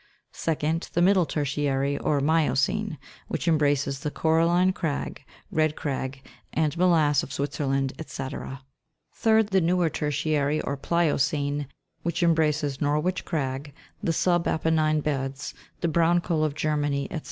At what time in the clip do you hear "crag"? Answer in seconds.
4.73-5.23, 5.75-6.25, 13.25-13.75